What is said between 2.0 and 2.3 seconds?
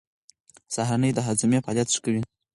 کوي.